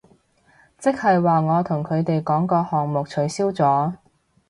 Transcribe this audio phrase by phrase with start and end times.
[0.79, 3.97] 即係話我同佢哋講個項目取消咗